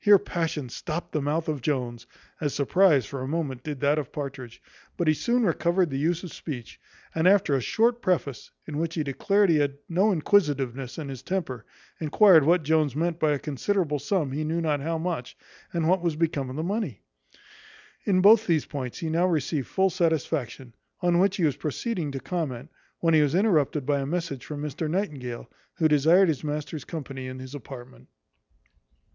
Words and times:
Here 0.00 0.18
passion 0.18 0.70
stopt 0.70 1.12
the 1.12 1.20
mouth 1.20 1.46
of 1.46 1.60
Jones, 1.60 2.06
as 2.40 2.54
surprize 2.54 3.04
for 3.04 3.20
a 3.20 3.28
moment 3.28 3.62
did 3.62 3.80
that 3.80 3.98
of 3.98 4.12
Partridge; 4.12 4.62
but 4.96 5.08
he 5.08 5.12
soon 5.12 5.42
recovered 5.44 5.90
the 5.90 5.98
use 5.98 6.22
of 6.24 6.32
speech, 6.32 6.80
and 7.14 7.28
after 7.28 7.54
a 7.54 7.60
short 7.60 8.00
preface, 8.00 8.50
in 8.66 8.78
which 8.78 8.94
he 8.94 9.02
declared 9.02 9.50
he 9.50 9.58
had 9.58 9.76
no 9.86 10.10
inquisitiveness 10.10 10.96
in 10.96 11.10
his 11.10 11.22
temper, 11.22 11.66
enquired 12.00 12.44
what 12.44 12.62
Jones 12.62 12.96
meant 12.96 13.20
by 13.20 13.32
a 13.32 13.38
considerable 13.38 13.98
sum 13.98 14.32
he 14.32 14.42
knew 14.42 14.62
not 14.62 14.80
how 14.80 14.96
much 14.96 15.36
and 15.74 15.86
what 15.86 16.00
was 16.00 16.16
become 16.16 16.48
of 16.48 16.56
the 16.56 16.62
money. 16.62 17.02
In 18.06 18.22
both 18.22 18.46
these 18.46 18.64
points 18.64 18.96
he 19.00 19.10
now 19.10 19.26
received 19.26 19.66
full 19.66 19.90
satisfaction; 19.90 20.74
on 21.02 21.18
which 21.18 21.36
he 21.36 21.44
was 21.44 21.56
proceeding 21.56 22.10
to 22.12 22.20
comment, 22.20 22.70
when 23.00 23.12
he 23.12 23.20
was 23.20 23.34
interrupted 23.34 23.84
by 23.84 23.98
a 24.00 24.06
message 24.06 24.46
from 24.46 24.62
Mr 24.62 24.88
Nightingale, 24.88 25.46
who 25.74 25.88
desired 25.88 26.28
his 26.28 26.42
master's 26.42 26.86
company 26.86 27.26
in 27.26 27.38
his 27.38 27.54
apartment. 27.54 28.08